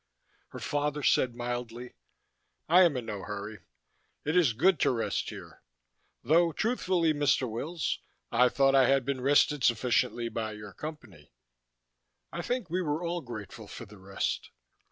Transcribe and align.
Her 0.47 0.57
father 0.59 1.03
said 1.03 1.35
mildly, 1.35 1.93
"I 2.67 2.81
am 2.81 2.97
in 2.97 3.05
no 3.05 3.21
hurry. 3.21 3.59
It 4.25 4.35
is 4.35 4.53
good 4.53 4.79
to 4.79 4.89
rest 4.89 5.29
here. 5.29 5.61
Though 6.23 6.51
truthfully, 6.51 7.13
Mr. 7.13 7.47
Wills, 7.47 7.99
I 8.31 8.49
thought 8.49 8.73
I 8.73 8.87
had 8.87 9.05
been 9.05 9.21
rested 9.21 9.63
sufficiently 9.63 10.27
by 10.27 10.53
your 10.53 10.73
Company." 10.73 11.33
I 12.31 12.41
think 12.41 12.67
we 12.67 12.81
were 12.81 13.03
all 13.05 13.21
grateful 13.21 13.67
for 13.67 13.85
the 13.85 13.99
rest. 13.99 14.49